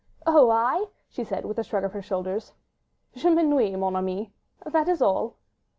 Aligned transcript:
"Oh, 0.25 0.49
I?" 0.49 0.87
she 1.09 1.23
said, 1.23 1.45
with 1.45 1.59
a 1.59 1.63
shrug 1.63 1.83
of 1.83 1.93
the 1.93 2.01
shoulders. 2.01 2.53
"Je 3.15 3.29
m'ennuie, 3.29 3.77
mon 3.77 3.95
ami, 3.95 4.33
that 4.65 4.89
is 4.89 4.99
all." 4.99 5.35